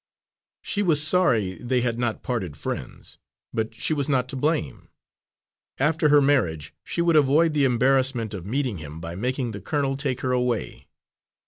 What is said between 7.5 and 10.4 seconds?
the embarrassment of meeting him, by making the colonel take her